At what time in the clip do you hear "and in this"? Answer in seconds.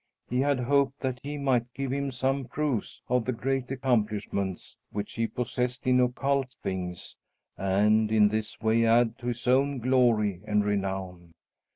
7.55-8.59